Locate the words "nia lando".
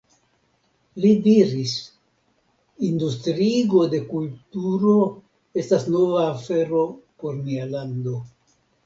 7.45-8.17